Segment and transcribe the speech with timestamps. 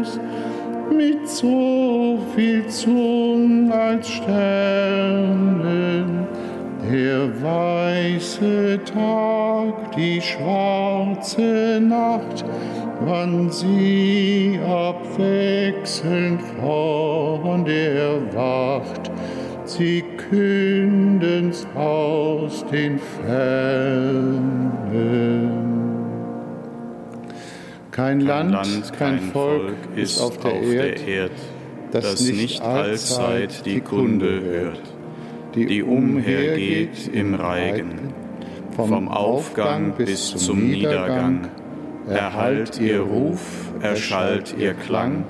[0.00, 0.18] Haus
[0.90, 5.60] mit so viel Zungen als Sternen.
[6.90, 12.44] Der weiße Tag, die schwarze Nacht,
[13.04, 19.10] wann sie abwechselnd von der Wacht,
[19.64, 24.19] sie künden's aus den Fernen.
[28.00, 31.32] Kein, Land, Land, kein Volk ist auf der, auf Erd, Erd,
[31.92, 34.80] das nicht allzeit die Kunde hört,
[35.54, 38.14] die umhergeht im Reigen,
[38.74, 41.48] vom Aufgang bis zum Niedergang,
[42.08, 45.24] erhallt ihr Ruf, erschallt ihr Klang,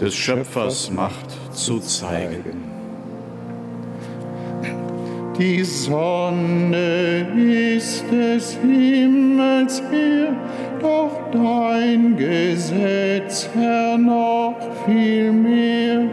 [0.00, 2.75] des Schöpfers Macht zu zeigen.
[5.38, 10.34] Die Sonne ist des Himmels Heer,
[10.80, 16.04] doch dein Gesetz, Herr, noch viel mehr,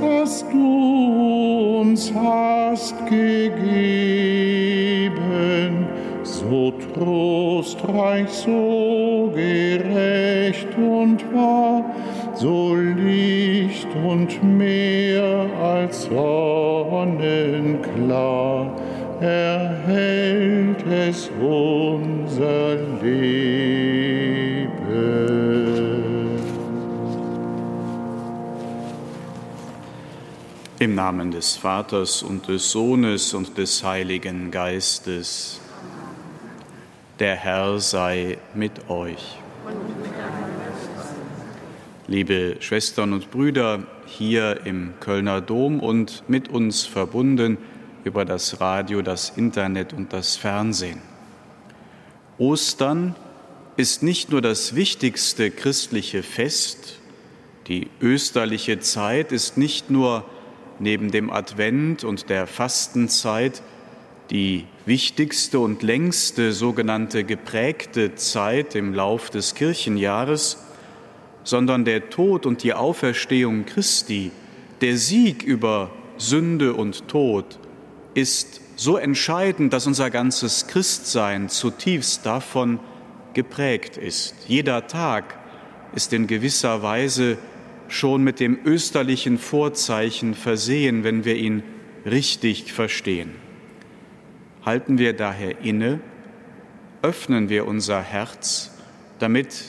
[0.00, 3.60] das du uns hast gegeben,
[6.24, 11.84] so trostreich, so gerecht und wahr,
[12.40, 17.20] so Licht und mehr als sonnenklar
[19.20, 23.50] erhält es unser Leben.
[30.78, 35.60] Im Namen des Vaters und des Sohnes und des Heiligen Geistes.
[37.18, 39.39] Der Herr sei mit euch.
[42.10, 47.56] Liebe Schwestern und Brüder hier im Kölner Dom und mit uns verbunden
[48.02, 51.00] über das Radio, das Internet und das Fernsehen.
[52.36, 53.14] Ostern
[53.76, 56.98] ist nicht nur das wichtigste christliche Fest,
[57.68, 60.24] die österliche Zeit ist nicht nur
[60.80, 63.62] neben dem Advent und der Fastenzeit
[64.32, 70.58] die wichtigste und längste sogenannte geprägte Zeit im Lauf des Kirchenjahres,
[71.44, 74.30] sondern der Tod und die Auferstehung Christi,
[74.80, 77.58] der Sieg über Sünde und Tod,
[78.14, 82.78] ist so entscheidend, dass unser ganzes Christsein zutiefst davon
[83.34, 84.34] geprägt ist.
[84.48, 85.38] Jeder Tag
[85.94, 87.38] ist in gewisser Weise
[87.88, 91.62] schon mit dem österlichen Vorzeichen versehen, wenn wir ihn
[92.06, 93.32] richtig verstehen.
[94.64, 96.00] Halten wir daher inne,
[97.02, 98.70] öffnen wir unser Herz,
[99.18, 99.64] damit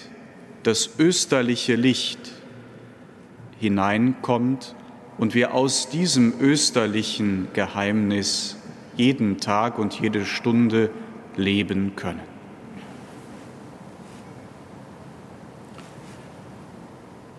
[0.64, 2.20] das österliche Licht
[3.60, 4.76] hineinkommt
[5.18, 8.58] und wir aus diesem österlichen Geheimnis
[8.96, 10.90] jeden Tag und jede Stunde
[11.36, 12.32] leben können.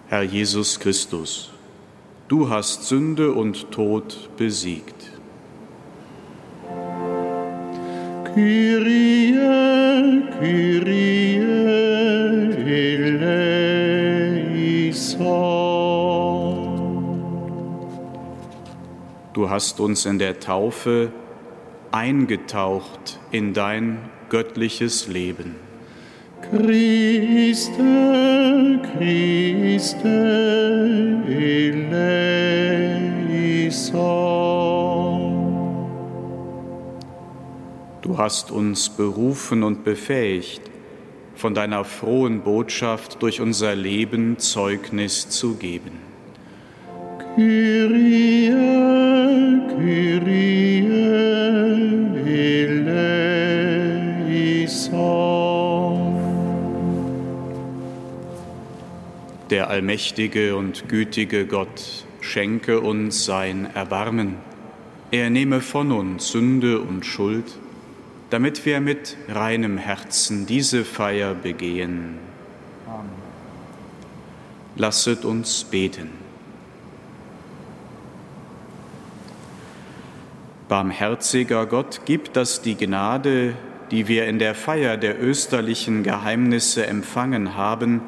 [0.09, 1.51] Herr Jesus Christus,
[2.29, 5.11] du hast Sünde und Tod besiegt.
[8.35, 9.35] Kyrie,
[10.39, 11.82] Kyrie.
[19.43, 21.11] Du hast uns in der Taufe
[21.91, 23.99] eingetaucht in dein
[24.29, 25.57] göttliches Leben.
[26.49, 27.73] Christe,
[28.97, 30.05] Christe,
[31.27, 32.23] eleison.
[38.03, 40.63] Du hast uns berufen und befähigt,
[41.35, 46.02] von deiner frohen Botschaft durch unser Leben Zeugnis zu geben.
[59.53, 64.37] Der allmächtige und gütige Gott schenke uns sein Erbarmen.
[65.11, 67.59] Er nehme von uns Sünde und Schuld,
[68.29, 72.19] damit wir mit reinem Herzen diese Feier begehen.
[72.87, 73.09] Amen.
[74.77, 76.22] Lasset uns beten.
[80.73, 83.55] Barmherziger Gott, gib, dass die Gnade,
[83.91, 88.01] die wir in der Feier der österlichen Geheimnisse empfangen haben,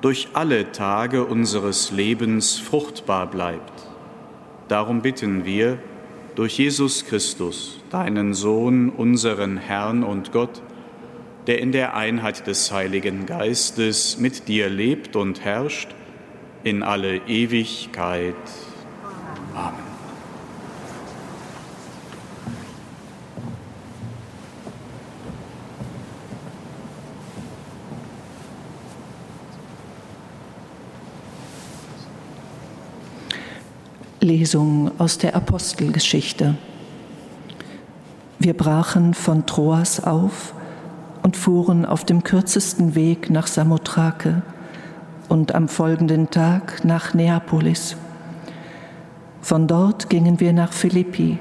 [0.00, 3.72] durch alle Tage unseres Lebens fruchtbar bleibt.
[4.68, 5.80] Darum bitten wir
[6.36, 10.62] durch Jesus Christus, deinen Sohn, unseren Herrn und Gott,
[11.48, 15.88] der in der Einheit des Heiligen Geistes mit dir lebt und herrscht
[16.62, 18.36] in alle Ewigkeit.
[19.56, 19.87] Amen.
[34.28, 36.54] Lesung aus der Apostelgeschichte.
[38.38, 40.52] Wir brachen von Troas auf
[41.22, 44.42] und fuhren auf dem kürzesten Weg nach Samothrake
[45.30, 47.96] und am folgenden Tag nach Neapolis.
[49.40, 51.38] Von dort gingen wir nach Philippi,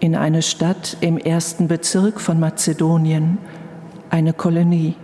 [0.00, 3.38] in eine Stadt im ersten Bezirk von Mazedonien,
[4.10, 4.96] eine Kolonie.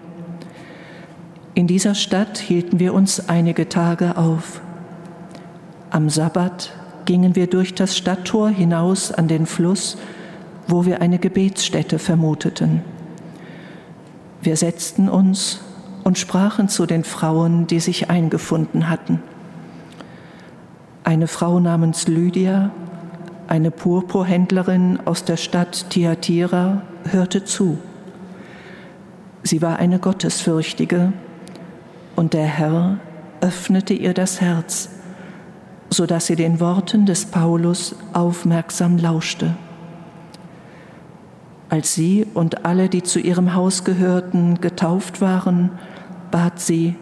[1.55, 4.61] In dieser Stadt hielten wir uns einige Tage auf.
[5.91, 6.73] Am Sabbat
[7.11, 9.99] gingen wir durch das Stadttor hinaus an den Fluss,
[10.69, 12.85] wo wir eine Gebetsstätte vermuteten.
[14.43, 15.61] Wir setzten uns
[16.05, 19.21] und sprachen zu den Frauen, die sich eingefunden hatten.
[21.03, 22.71] Eine Frau namens Lydia,
[23.49, 27.79] eine Purpurhändlerin aus der Stadt Thyatira, hörte zu.
[29.43, 31.13] Sie war eine Gottesfürchtige,
[32.15, 32.99] und der Herr
[33.41, 34.91] öffnete ihr das Herz
[35.91, 39.57] so dass sie den Worten des Paulus aufmerksam lauschte.
[41.69, 45.71] Als sie und alle, die zu ihrem Haus gehörten, getauft waren,
[46.31, 46.97] bat sie,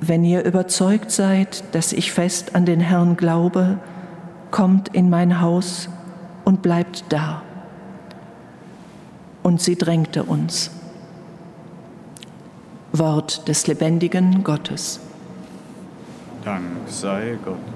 [0.00, 3.78] wenn ihr überzeugt seid, dass ich fest an den Herrn glaube,
[4.50, 5.88] kommt in mein Haus
[6.44, 7.42] und bleibt da.
[9.42, 10.70] Und sie drängte uns.
[12.92, 15.00] Wort des lebendigen Gottes.
[16.44, 17.73] Dank sei Gott.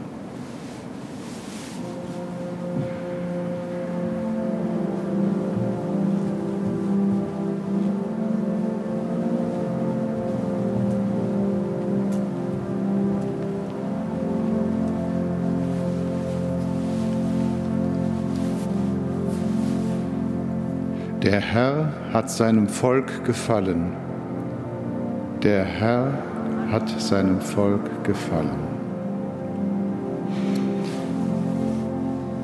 [21.30, 23.92] Der Herr hat seinem Volk gefallen.
[25.42, 26.10] Der Herr
[26.72, 28.62] hat seinem Volk gefallen.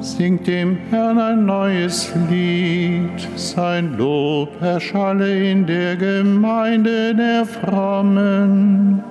[0.00, 9.02] Singt dem Herrn ein neues Lied, sein Lob erschalle in der Gemeinde der Frommen.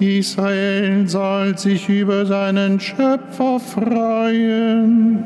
[0.00, 5.24] Israel soll sich über seinen Schöpfer freuen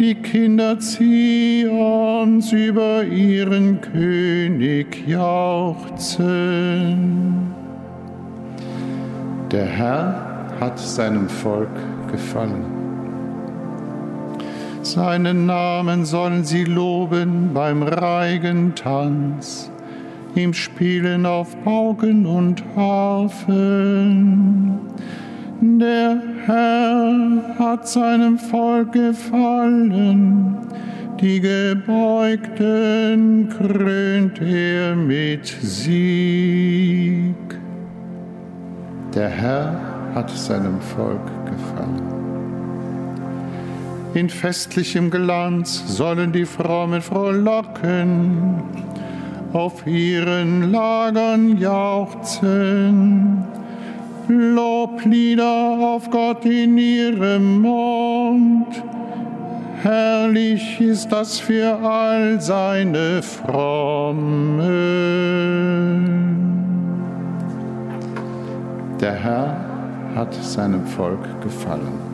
[0.00, 6.28] die Kinder Zions über ihren König jauchzen.
[9.50, 11.68] Der Herr hat seinem Volk
[12.12, 12.64] gefallen.
[14.82, 19.70] Seinen Namen sollen sie loben beim Reigentanz,
[20.34, 24.78] im Spielen auf Pauken und Harfen
[25.60, 30.56] der Herr hat seinem Volk gefallen,
[31.20, 32.68] die Gebeugten
[33.48, 37.34] krönt er mit Sieg.
[39.14, 39.80] Der Herr
[40.14, 42.18] hat seinem Volk gefallen.
[44.14, 48.62] In festlichem Glanz sollen die Frommen frohlocken,
[49.52, 53.44] auf ihren Lagern jauchzen
[54.98, 58.82] Loblieder auf Gott in ihrem Mund.
[59.82, 64.58] Herrlich ist das für all seine Frommen.
[69.00, 69.56] Der Herr
[70.16, 72.07] hat seinem Volk gefallen.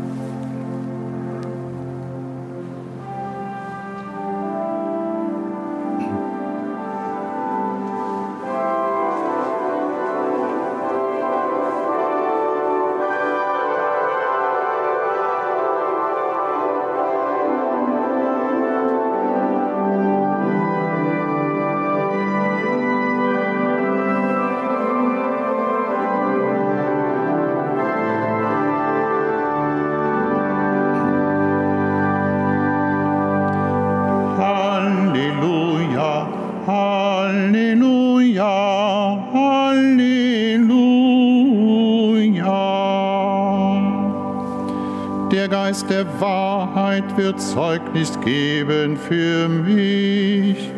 [47.24, 50.70] Wird Zeugnis geben für mich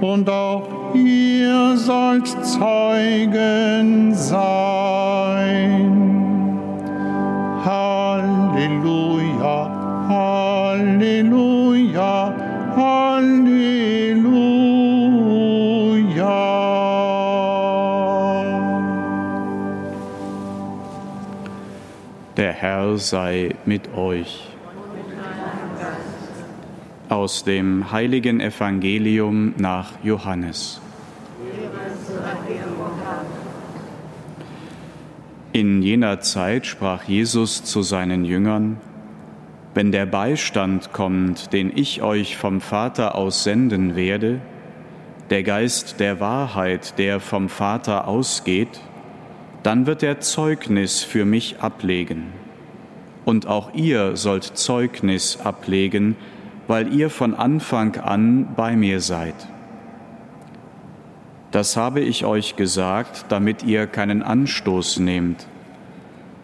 [0.00, 5.90] und auch ihr sollt Zeugen sein.
[7.64, 9.08] Halleluja,
[10.08, 11.52] Halleluja,
[12.76, 13.58] Halleluja.
[22.36, 24.57] Der Herr sei mit euch
[27.08, 30.80] aus dem heiligen Evangelium nach Johannes.
[35.52, 38.76] In jener Zeit sprach Jesus zu seinen Jüngern,
[39.74, 44.40] Wenn der Beistand kommt, den ich euch vom Vater aus senden werde,
[45.30, 48.80] der Geist der Wahrheit, der vom Vater ausgeht,
[49.62, 52.32] dann wird er Zeugnis für mich ablegen.
[53.24, 56.16] Und auch ihr sollt Zeugnis ablegen,
[56.68, 59.34] weil ihr von Anfang an bei mir seid.
[61.50, 65.46] Das habe ich euch gesagt, damit ihr keinen Anstoß nehmt.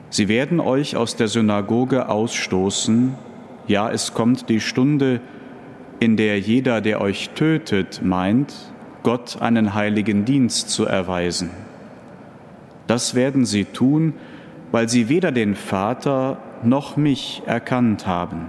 [0.09, 3.15] Sie werden euch aus der Synagoge ausstoßen,
[3.67, 5.21] ja es kommt die Stunde,
[6.01, 8.55] in der jeder, der euch tötet, meint,
[9.03, 11.51] Gott einen heiligen Dienst zu erweisen.
[12.87, 14.15] Das werden sie tun,
[14.73, 18.47] weil sie weder den Vater noch mich erkannt haben.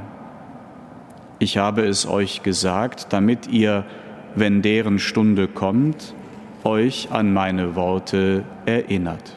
[1.37, 3.83] Ich habe es euch gesagt, damit ihr,
[4.35, 6.13] wenn deren Stunde kommt,
[6.63, 9.35] euch an meine Worte erinnert.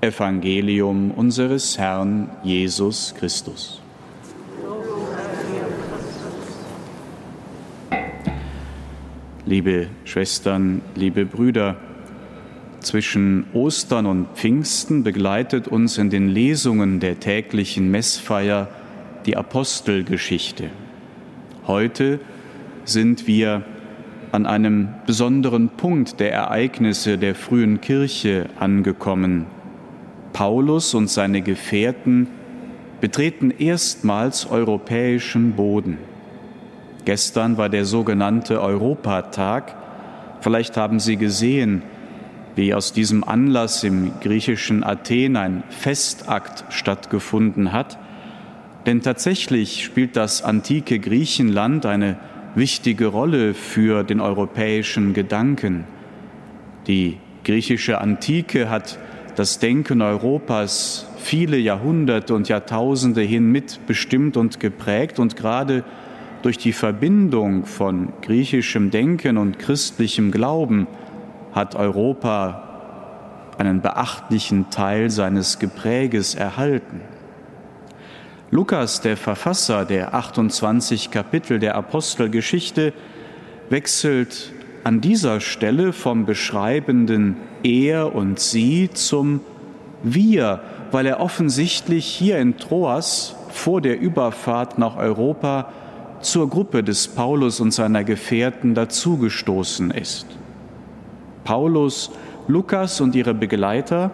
[0.00, 3.80] Evangelium unseres Herrn Jesus Christus.
[9.46, 11.76] Liebe Schwestern, liebe Brüder,
[12.80, 18.68] zwischen Ostern und Pfingsten begleitet uns in den Lesungen der täglichen Messfeier
[19.26, 20.70] die Apostelgeschichte.
[21.66, 22.20] Heute
[22.84, 23.62] sind wir
[24.32, 29.46] an einem besonderen Punkt der Ereignisse der frühen Kirche angekommen.
[30.32, 32.28] Paulus und seine Gefährten
[33.00, 35.98] betreten erstmals europäischen Boden.
[37.04, 39.74] Gestern war der sogenannte Europatag.
[40.40, 41.82] Vielleicht haben Sie gesehen,
[42.54, 47.98] wie aus diesem Anlass im griechischen Athen ein Festakt stattgefunden hat.
[48.86, 52.18] Denn tatsächlich spielt das antike Griechenland eine
[52.54, 55.84] wichtige Rolle für den europäischen Gedanken.
[56.86, 58.98] Die griechische Antike hat
[59.36, 65.84] das Denken Europas viele Jahrhunderte und Jahrtausende hin mitbestimmt und geprägt und gerade
[66.42, 70.88] durch die Verbindung von griechischem Denken und christlichem Glauben
[71.52, 77.00] hat Europa einen beachtlichen Teil seines Gepräges erhalten.
[78.54, 82.92] Lukas, der Verfasser der 28 Kapitel der Apostelgeschichte,
[83.70, 84.52] wechselt
[84.84, 89.40] an dieser Stelle vom beschreibenden Er und Sie zum
[90.02, 95.72] Wir, weil er offensichtlich hier in Troas vor der Überfahrt nach Europa
[96.20, 100.26] zur Gruppe des Paulus und seiner Gefährten dazugestoßen ist.
[101.44, 102.10] Paulus,
[102.48, 104.10] Lukas und ihre Begleiter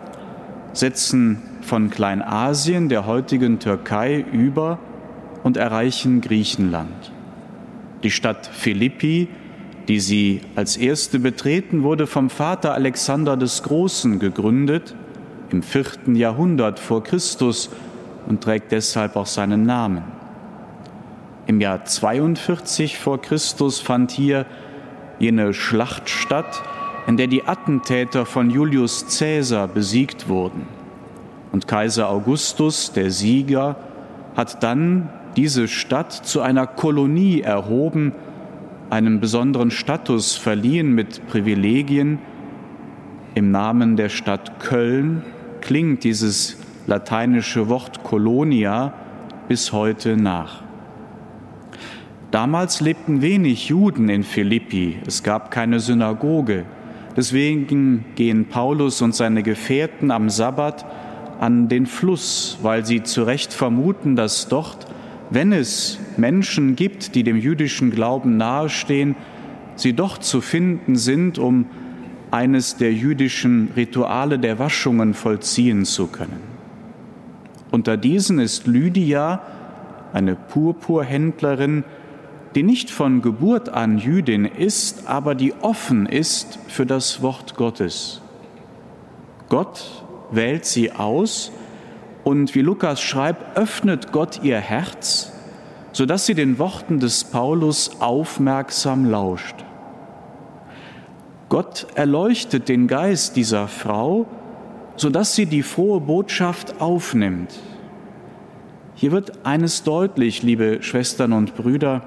[0.75, 4.79] setzen von Kleinasien, der heutigen Türkei, über
[5.43, 7.13] und erreichen Griechenland.
[8.03, 9.29] Die Stadt Philippi,
[9.87, 14.95] die sie als erste betreten, wurde vom Vater Alexander des Großen gegründet
[15.51, 17.69] im vierten Jahrhundert vor Christus
[18.27, 20.05] und trägt deshalb auch seinen Namen.
[21.47, 24.47] Im Jahr 42 vor Christus fand hier
[25.19, 26.63] jene Schlacht statt,
[27.07, 30.78] in der die Attentäter von Julius Caesar besiegt wurden.
[31.53, 33.77] Und Kaiser Augustus, der Sieger,
[34.37, 38.13] hat dann diese Stadt zu einer Kolonie erhoben,
[38.91, 42.19] einen besonderen Status verliehen mit Privilegien.
[43.35, 45.23] Im Namen der Stadt Köln
[45.61, 48.95] klingt dieses lateinische Wort Colonia
[49.47, 50.63] bis heute nach.
[52.31, 56.65] Damals lebten wenig Juden in Philippi, es gab keine Synagoge.
[57.17, 60.85] Deswegen gehen Paulus und seine Gefährten am Sabbat
[61.39, 64.87] an den Fluss, weil sie zu Recht vermuten, dass dort,
[65.31, 69.15] wenn es Menschen gibt, die dem jüdischen Glauben nahestehen,
[69.77, 71.67] sie doch zu finden sind, um
[72.31, 76.41] eines der jüdischen Rituale der Waschungen vollziehen zu können.
[77.71, 79.43] Unter diesen ist Lydia,
[80.13, 81.85] eine Purpurhändlerin,
[82.55, 88.23] die nicht von Geburt an Jüdin ist, aber die offen ist für das Wort Gottes.
[89.49, 91.53] Gott wählt sie aus
[92.25, 95.33] und wie Lukas schreibt, öffnet Gott ihr Herz,
[95.93, 99.57] sodass sie den Worten des Paulus aufmerksam lauscht.
[101.49, 104.27] Gott erleuchtet den Geist dieser Frau,
[104.97, 107.55] sodass sie die frohe Botschaft aufnimmt.
[108.95, 112.03] Hier wird eines deutlich, liebe Schwestern und Brüder,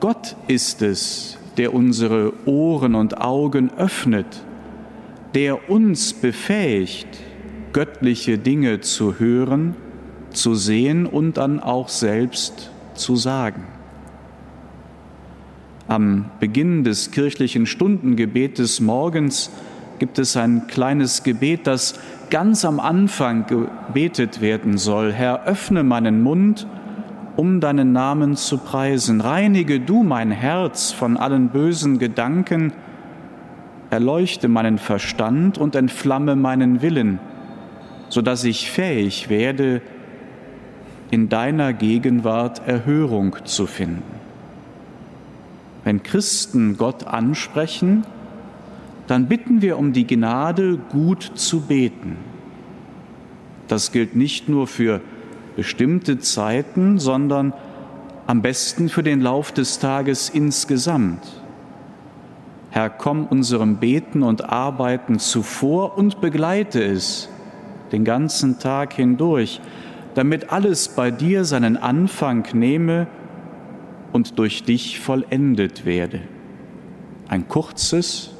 [0.00, 4.44] Gott ist es, der unsere Ohren und Augen öffnet,
[5.34, 7.08] der uns befähigt,
[7.72, 9.74] göttliche Dinge zu hören,
[10.30, 13.64] zu sehen und dann auch selbst zu sagen.
[15.88, 19.50] Am Beginn des kirchlichen Stundengebetes morgens
[19.98, 22.00] gibt es ein kleines Gebet, das
[22.30, 25.12] ganz am Anfang gebetet werden soll.
[25.12, 26.66] Herr, öffne meinen Mund,
[27.36, 29.20] um deinen Namen zu preisen.
[29.20, 32.72] Reinige du mein Herz von allen bösen Gedanken,
[33.94, 37.20] erleuchte meinen Verstand und entflamme meinen Willen,
[38.08, 39.82] so dass ich fähig werde,
[41.12, 44.02] in deiner Gegenwart Erhörung zu finden.
[45.84, 48.04] Wenn Christen Gott ansprechen,
[49.06, 52.16] dann bitten wir um die Gnade, gut zu beten.
[53.68, 55.02] Das gilt nicht nur für
[55.54, 57.52] bestimmte Zeiten, sondern
[58.26, 61.43] am besten für den Lauf des Tages insgesamt.
[62.74, 67.28] Herr, komm unserem Beten und Arbeiten zuvor und begleite es
[67.92, 69.60] den ganzen Tag hindurch,
[70.16, 73.06] damit alles bei dir seinen Anfang nehme
[74.12, 76.22] und durch dich vollendet werde.
[77.28, 78.32] Ein kurzes,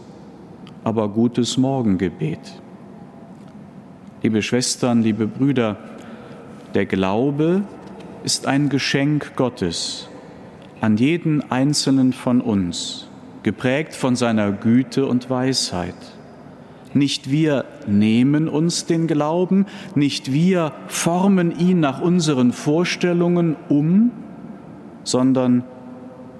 [0.82, 2.60] aber gutes Morgengebet.
[4.24, 5.76] Liebe Schwestern, liebe Brüder,
[6.74, 7.62] der Glaube
[8.24, 10.08] ist ein Geschenk Gottes
[10.80, 13.06] an jeden einzelnen von uns,
[13.44, 15.94] geprägt von seiner Güte und Weisheit.
[16.94, 24.10] Nicht wir nehmen uns den Glauben, nicht wir formen ihn nach unseren Vorstellungen um,
[25.04, 25.64] sondern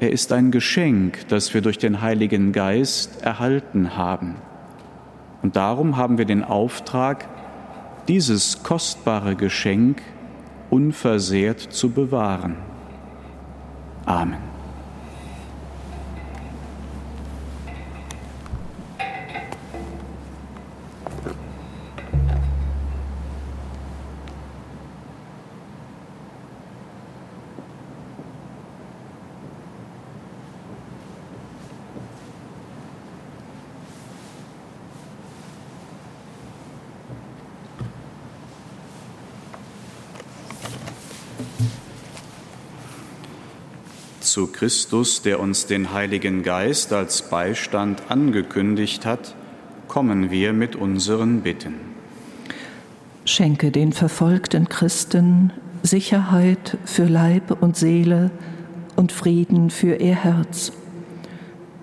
[0.00, 4.36] er ist ein Geschenk, das wir durch den Heiligen Geist erhalten haben.
[5.42, 7.28] Und darum haben wir den Auftrag,
[8.08, 10.02] dieses kostbare Geschenk
[10.70, 12.56] unversehrt zu bewahren.
[14.06, 14.53] Amen.
[44.54, 49.34] Christus, der uns den Heiligen Geist als Beistand angekündigt hat,
[49.88, 51.74] kommen wir mit unseren Bitten.
[53.24, 58.30] Schenke den verfolgten Christen Sicherheit für Leib und Seele
[58.94, 60.70] und Frieden für ihr Herz.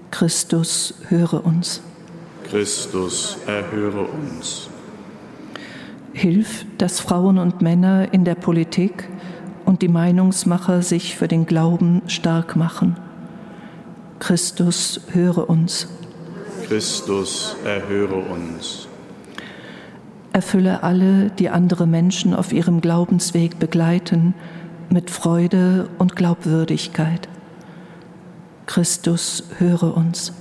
[0.09, 1.81] Christus, höre uns.
[2.49, 4.69] Christus, erhöre uns.
[6.13, 9.09] Hilf, dass Frauen und Männer in der Politik
[9.71, 12.97] und die Meinungsmacher sich für den Glauben stark machen.
[14.19, 15.87] Christus, höre uns.
[16.67, 18.89] Christus, erhöre uns.
[20.33, 24.33] Erfülle alle, die andere Menschen auf ihrem Glaubensweg begleiten,
[24.89, 27.29] mit Freude und Glaubwürdigkeit.
[28.65, 30.33] Christus, höre uns.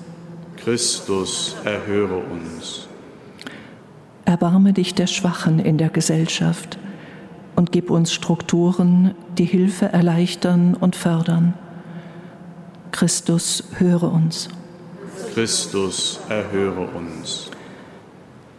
[0.56, 2.88] Christus, erhöre uns.
[4.24, 6.79] Erbarme dich der Schwachen in der Gesellschaft
[7.56, 11.54] und gib uns Strukturen, die Hilfe erleichtern und fördern.
[12.92, 14.48] Christus, höre uns.
[15.34, 17.50] Christus, erhöre uns.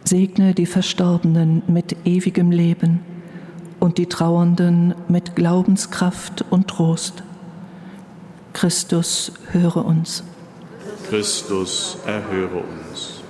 [0.04, 3.00] Segne die Verstorbenen mit ewigem Leben
[3.78, 7.22] und die Trauernden mit Glaubenskraft und Trost.
[8.52, 10.24] Christus, höre uns.
[11.08, 13.22] Christus, erhöre uns.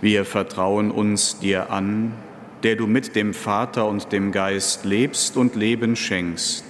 [0.00, 2.12] Wir vertrauen uns dir an
[2.62, 6.64] der du mit dem Vater und dem Geist lebst und Leben schenkst,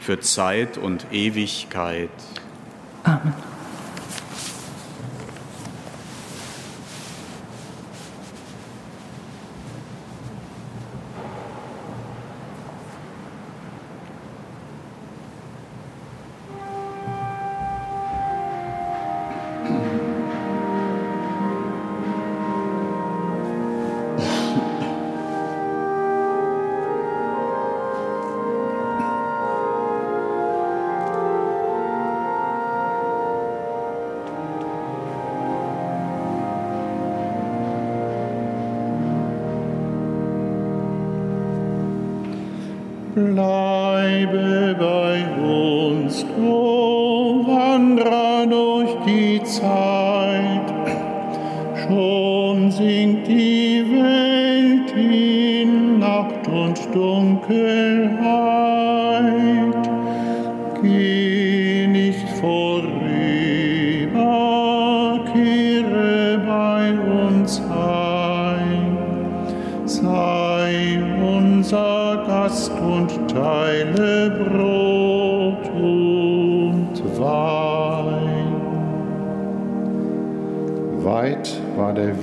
[0.00, 2.10] für Zeit und Ewigkeit.
[3.04, 3.57] Amen.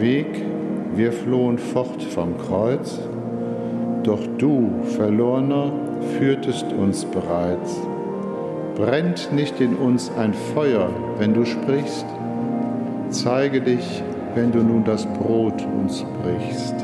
[0.05, 0.39] Weg,
[0.95, 2.99] wir flohen fort vom Kreuz,
[4.03, 5.71] doch du, Verlorener,
[6.19, 7.75] führtest uns bereits.
[8.75, 12.05] Brennt nicht in uns ein Feuer, wenn du sprichst?
[13.09, 14.03] Zeige dich,
[14.35, 16.75] wenn du nun das Brot uns brichst.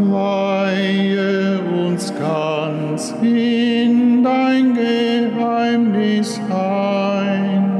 [0.00, 7.79] Weihe uns ganz in dein Geheimnis ein.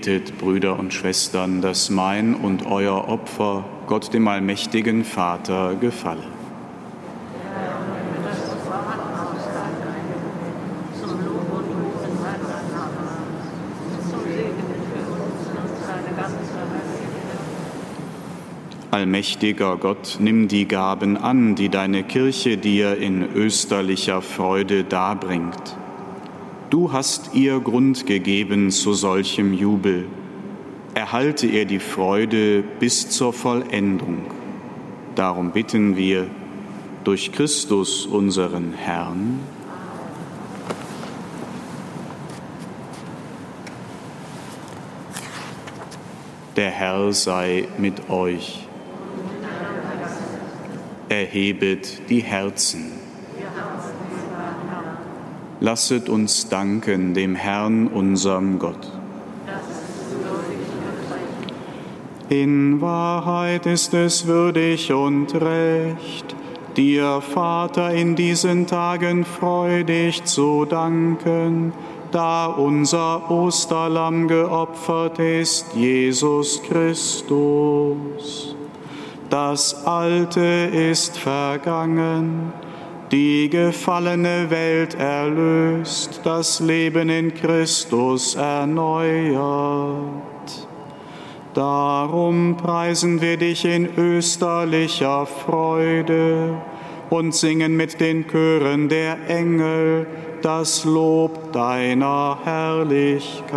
[0.00, 6.22] Betet, Brüder und Schwestern, dass mein und euer Opfer Gott dem allmächtigen Vater gefalle.
[18.90, 25.76] Allmächtiger Gott, nimm die Gaben an, die deine Kirche dir in österlicher Freude darbringt.
[26.70, 30.06] Du hast ihr Grund gegeben zu solchem Jubel.
[30.94, 34.18] Erhalte ihr die Freude bis zur Vollendung.
[35.16, 36.28] Darum bitten wir
[37.02, 39.40] durch Christus unseren Herrn.
[46.54, 48.68] Der Herr sei mit euch
[51.08, 52.99] erhebet die Herzen.
[55.62, 58.90] Lasset uns danken dem Herrn, unserem Gott.
[62.30, 66.34] In Wahrheit ist es würdig und recht,
[66.78, 71.74] dir, Vater, in diesen Tagen freudig zu danken,
[72.10, 78.56] da unser Osterlamm geopfert ist, Jesus Christus.
[79.28, 80.40] Das Alte
[80.72, 82.52] ist vergangen,
[83.10, 89.38] die gefallene Welt erlöst, das Leben in Christus erneuert.
[91.54, 96.56] Darum preisen wir dich in österlicher Freude
[97.10, 100.06] und singen mit den Chören der Engel
[100.42, 103.50] das Lob deiner Herrlichkeit.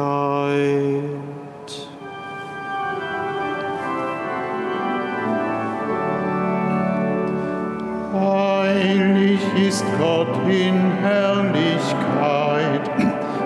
[8.74, 12.82] Heilig ist Gott in Herrlichkeit,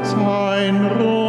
[0.03, 1.26] sein Ruhm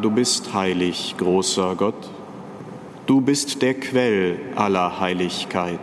[0.00, 2.10] du bist heilig, großer Gott.
[3.06, 5.80] Du bist der Quell aller Heiligkeit.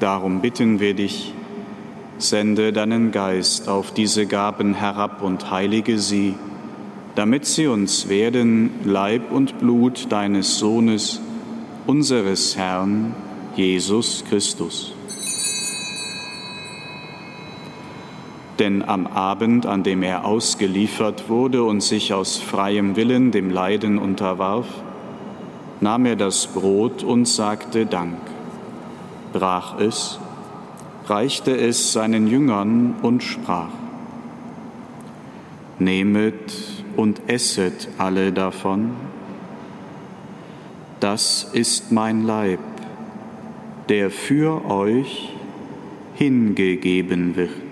[0.00, 1.32] Darum bitten wir dich,
[2.18, 6.34] sende deinen Geist auf diese Gaben herab und heilige sie,
[7.14, 11.20] damit sie uns werden Leib und Blut deines Sohnes,
[11.86, 13.14] unseres Herrn,
[13.54, 14.92] Jesus Christus.
[18.62, 23.98] Denn am Abend, an dem er ausgeliefert wurde und sich aus freiem Willen dem Leiden
[23.98, 24.68] unterwarf,
[25.80, 28.18] nahm er das Brot und sagte Dank,
[29.32, 30.20] brach es,
[31.06, 33.72] reichte es seinen Jüngern und sprach,
[35.80, 36.54] Nehmet
[36.96, 38.92] und esset alle davon,
[41.00, 42.60] das ist mein Leib,
[43.88, 45.30] der für euch
[46.14, 47.71] hingegeben wird.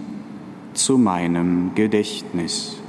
[0.81, 2.80] zu meinem Gedächtnis.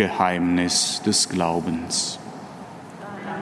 [0.00, 2.18] Geheimnis des Glaubens.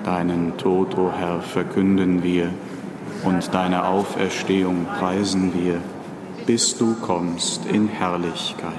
[0.03, 2.51] Deinen Tod, o oh Herr, verkünden wir
[3.23, 5.81] und deine Auferstehung preisen wir,
[6.47, 8.73] bis du kommst in Herrlichkeit.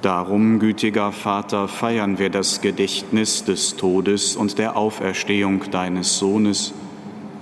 [0.00, 6.72] Darum, gütiger Vater, feiern wir das Gedächtnis des Todes und der Auferstehung deines Sohnes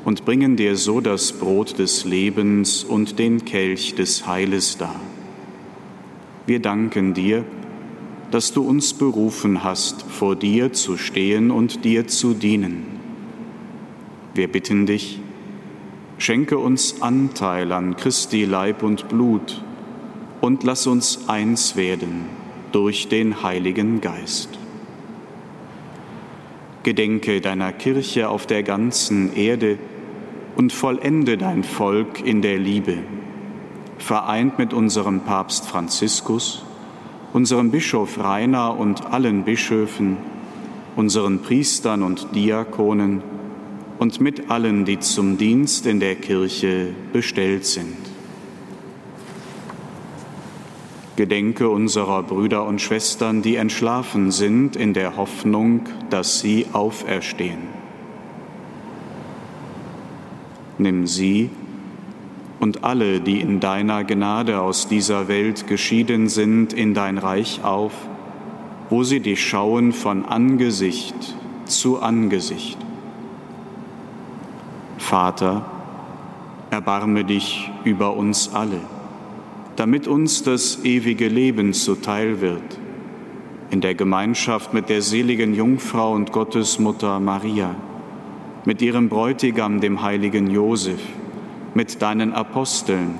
[0.05, 4.97] und bringen dir so das Brot des Lebens und den Kelch des Heiles dar
[6.51, 7.45] wir danken dir,
[8.33, 12.87] dass du uns berufen hast, vor dir zu stehen und dir zu dienen.
[14.35, 15.21] Wir bitten dich,
[16.19, 19.63] schenke uns Anteil an Christi Leib und Blut
[20.41, 22.25] und lass uns eins werden
[22.73, 24.59] durch den Heiligen Geist.
[26.83, 29.79] Gedenke deiner Kirche auf der ganzen Erde
[30.57, 32.99] und vollende dein Volk in der Liebe
[34.03, 36.63] vereint mit unserem Papst Franziskus,
[37.33, 40.17] unserem Bischof Rainer und allen Bischöfen,
[40.97, 43.23] unseren Priestern und Diakonen
[43.99, 47.97] und mit allen, die zum Dienst in der Kirche bestellt sind.
[51.17, 57.81] Gedenke unserer Brüder und Schwestern, die entschlafen sind, in der Hoffnung, dass sie auferstehen.
[60.79, 61.51] Nimm sie
[62.61, 67.93] und alle, die in deiner Gnade aus dieser Welt geschieden sind, in dein Reich auf,
[68.91, 71.15] wo sie dich schauen von Angesicht
[71.65, 72.77] zu Angesicht.
[74.99, 75.65] Vater,
[76.71, 78.81] erbarme dich über uns alle,
[79.77, 82.79] damit uns das ewige Leben zuteil wird,
[83.71, 87.75] in der Gemeinschaft mit der seligen Jungfrau und Gottesmutter Maria,
[88.67, 91.01] mit ihrem Bräutigam, dem heiligen Josef,
[91.81, 93.19] mit deinen Aposteln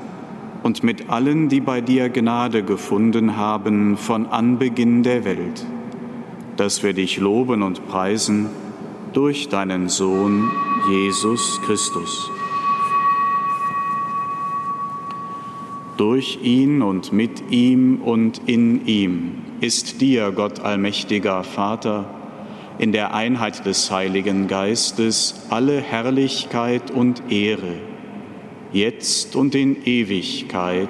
[0.63, 5.65] und mit allen, die bei dir Gnade gefunden haben von Anbeginn der Welt,
[6.59, 8.51] dass wir dich loben und preisen
[9.15, 10.51] durch deinen Sohn
[10.91, 12.31] Jesus Christus.
[15.97, 22.05] Durch ihn und mit ihm und in ihm ist dir, Gott allmächtiger Vater,
[22.77, 27.90] in der Einheit des Heiligen Geistes alle Herrlichkeit und Ehre
[28.73, 30.89] jetzt und in Ewigkeit.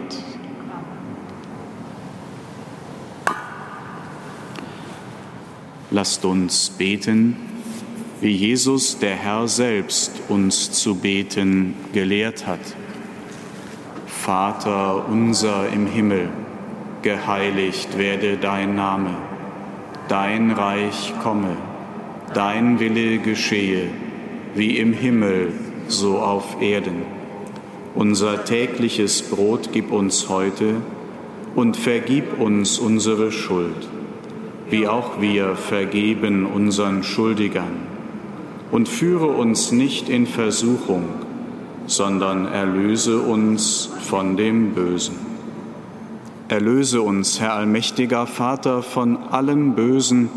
[5.91, 7.37] Lasst uns beten,
[8.21, 12.61] wie Jesus der Herr selbst uns zu beten gelehrt hat.
[14.07, 16.29] Vater unser im Himmel,
[17.03, 19.17] geheiligt werde dein Name,
[20.09, 21.57] dein Reich komme,
[22.35, 23.89] dein Wille geschehe,
[24.55, 25.53] wie im Himmel,
[25.89, 27.20] so auf Erden.
[27.95, 30.77] Unser tägliches Brot gib uns heute
[31.57, 33.89] und vergib uns unsere Schuld,
[34.69, 37.89] wie auch wir vergeben unseren Schuldigern.
[38.71, 41.03] Und führe uns nicht in Versuchung,
[41.89, 45.17] sondern erlöse uns von dem Bösen.
[46.47, 50.29] Erlöse uns, Herr allmächtiger Vater, von allem Bösen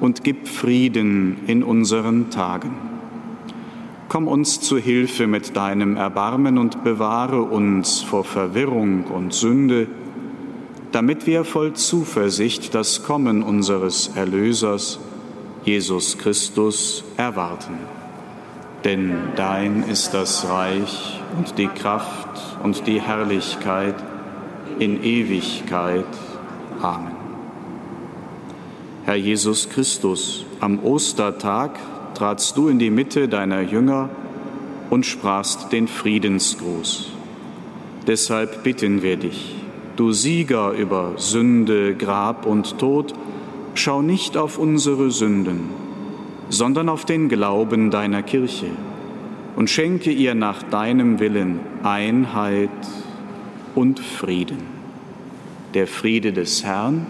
[0.00, 2.97] und gib Frieden in unseren Tagen
[4.08, 9.86] Komm uns zu Hilfe mit deinem Erbarmen und bewahre uns vor Verwirrung und Sünde,
[10.92, 14.98] damit wir voll Zuversicht das Kommen unseres Erlösers,
[15.64, 17.74] Jesus Christus, erwarten.
[18.84, 23.96] Denn dein ist das Reich und die Kraft und die Herrlichkeit
[24.78, 26.06] in Ewigkeit.
[26.80, 27.12] Amen.
[29.04, 31.78] Herr Jesus Christus, am Ostertag
[32.18, 34.10] tratst du in die Mitte deiner Jünger
[34.90, 37.12] und sprachst den Friedensgruß.
[38.08, 39.54] Deshalb bitten wir dich,
[39.94, 43.14] du Sieger über Sünde, Grab und Tod,
[43.74, 45.68] schau nicht auf unsere Sünden,
[46.48, 48.70] sondern auf den Glauben deiner Kirche
[49.54, 52.70] und schenke ihr nach deinem Willen Einheit
[53.76, 54.66] und Frieden.
[55.74, 57.06] Der Friede des Herrn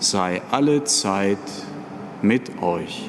[0.00, 1.38] sei alle Zeit
[2.20, 3.08] mit euch.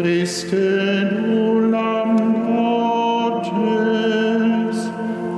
[0.00, 2.46] Christe, du Lamm
[3.42, 3.56] Gottes,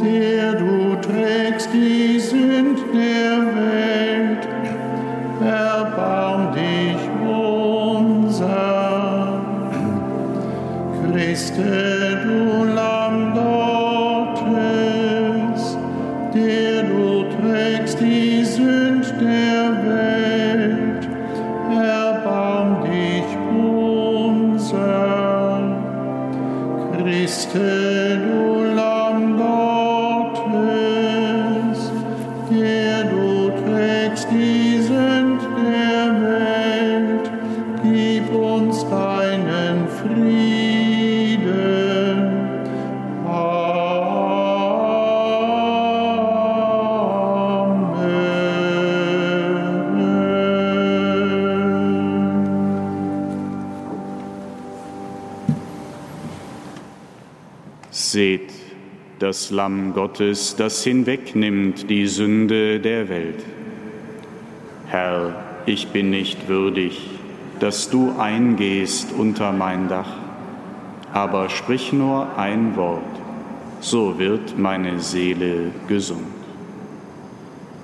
[0.04, 4.46] der du trägst die Sünd der Welt,
[5.40, 8.60] erbarm dich unser.
[11.10, 12.69] Christe, du
[59.30, 63.44] das Lamm Gottes, das hinwegnimmt die Sünde der Welt.
[64.88, 67.00] Herr, ich bin nicht würdig,
[67.60, 70.16] dass du eingehst unter mein Dach,
[71.12, 73.04] aber sprich nur ein Wort,
[73.78, 76.26] so wird meine Seele gesund.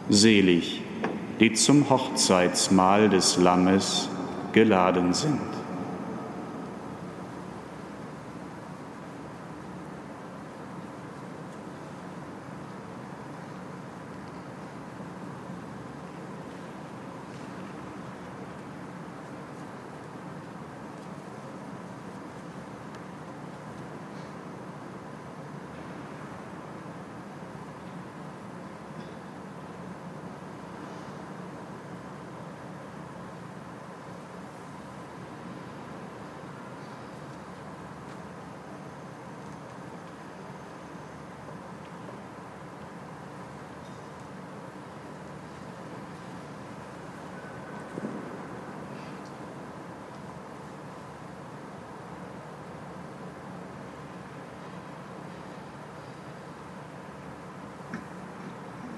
[0.09, 0.83] Selig,
[1.39, 4.09] die zum Hochzeitsmahl des Lammes
[4.51, 5.56] geladen sind.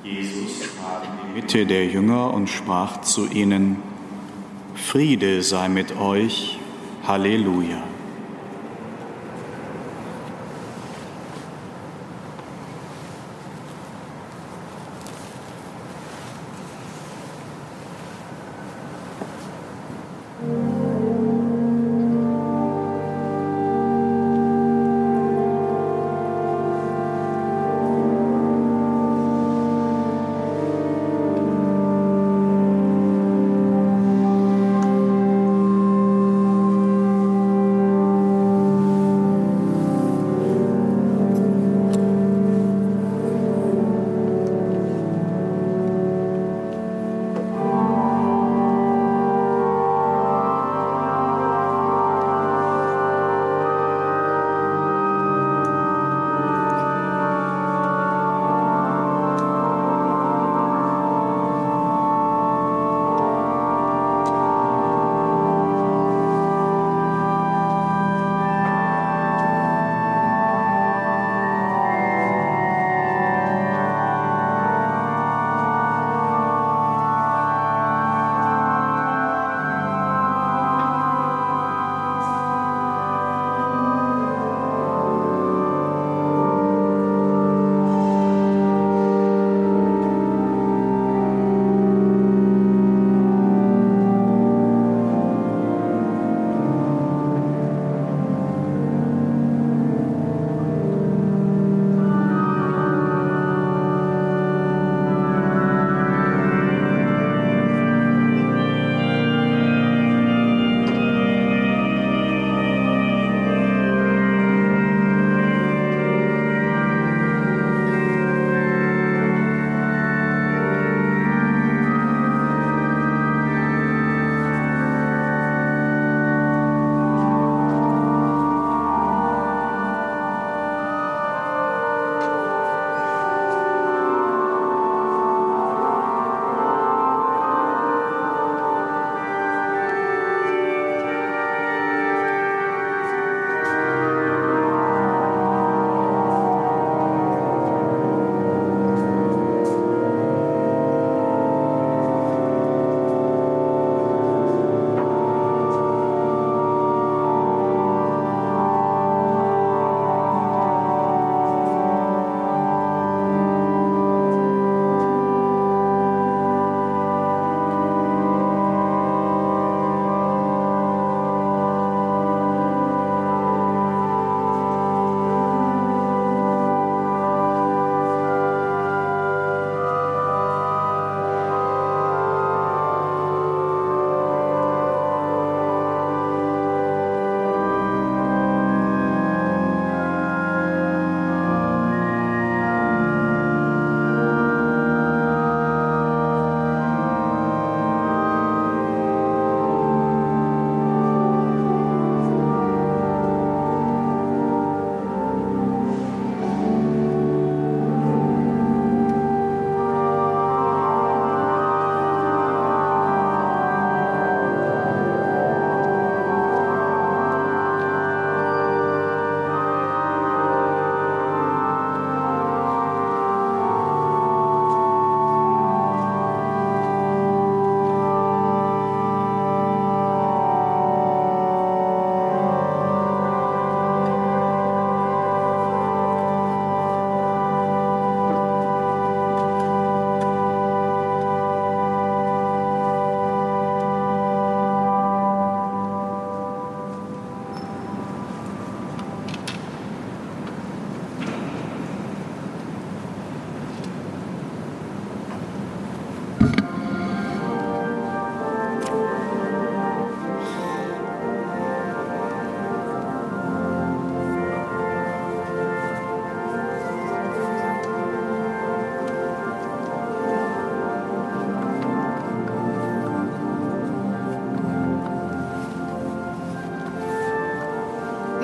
[0.08, 3.76] Jesus trat in die Mitte der Jünger und sprach zu ihnen,
[4.74, 6.58] Friede sei mit euch,
[7.06, 7.87] Halleluja.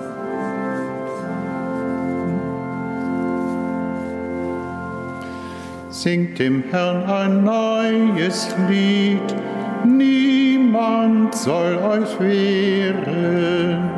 [5.90, 9.36] Singt dem Herrn ein neues Lied,
[9.86, 13.90] niemand soll euch wehren,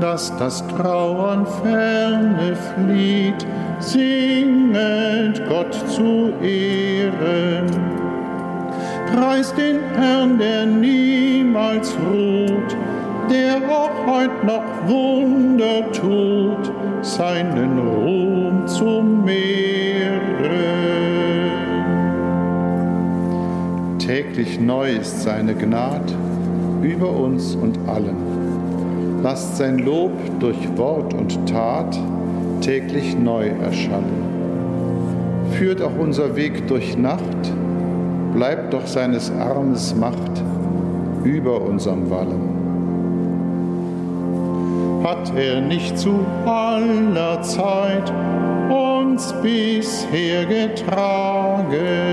[0.00, 3.46] dass das Trauern ferne flieht,
[3.78, 7.66] singet Gott zu Ehren.
[9.14, 12.76] Preist den Herrn, der niemals ruht,
[13.32, 16.70] der auch heut noch Wunder tut,
[17.00, 20.20] seinen Ruhm zum Mehren.
[23.98, 26.14] Täglich neu ist seine Gnad
[26.82, 29.20] über uns und allen.
[29.22, 31.98] Lasst sein Lob durch Wort und Tat
[32.60, 34.22] täglich neu erschallen.
[35.52, 37.52] Führt auch unser Weg durch Nacht,
[38.34, 40.42] bleibt doch seines Armes Macht
[41.24, 42.61] über unserem Wallen.
[45.02, 48.12] Hat er nicht zu aller Zeit
[48.70, 52.12] uns bisher getragen,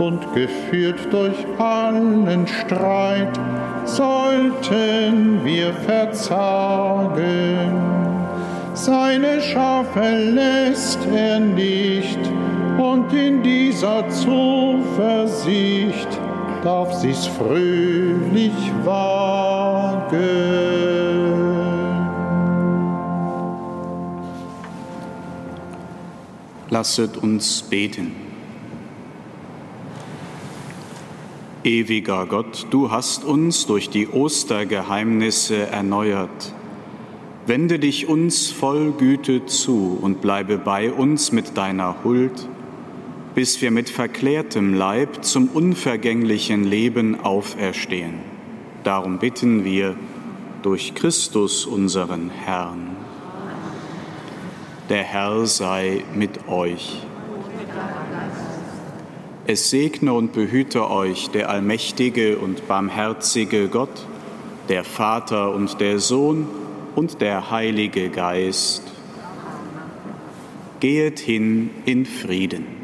[0.00, 3.38] und geführt durch allen Streit,
[3.84, 7.20] sollten wir verzagen.
[8.74, 12.18] Seine Schafe lässt er nicht,
[12.78, 15.28] und in dieser Zuversicht
[16.64, 20.20] darf sie's fröhlich wagen.
[26.80, 28.12] Lasset uns beten.
[31.62, 36.54] Ewiger Gott, du hast uns durch die Ostergeheimnisse erneuert.
[37.44, 42.48] Wende dich uns voll Güte zu und bleibe bei uns mit deiner Huld,
[43.34, 48.20] bis wir mit verklärtem Leib zum unvergänglichen Leben auferstehen.
[48.84, 49.96] Darum bitten wir
[50.62, 52.89] durch Christus unseren Herrn.
[54.90, 57.00] Der Herr sei mit euch.
[59.46, 64.04] Es segne und behüte euch der allmächtige und barmherzige Gott,
[64.68, 66.48] der Vater und der Sohn
[66.96, 68.82] und der Heilige Geist.
[70.80, 72.79] Gehet hin in Frieden.